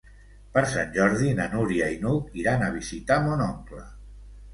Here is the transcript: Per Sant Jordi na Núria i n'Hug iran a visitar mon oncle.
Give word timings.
Per 0.53 0.61
Sant 0.69 0.95
Jordi 0.95 1.33
na 1.39 1.45
Núria 1.51 1.89
i 1.95 1.99
n'Hug 2.05 2.31
iran 2.45 2.65
a 2.69 2.71
visitar 2.79 3.19
mon 3.27 3.45
oncle. 3.49 3.83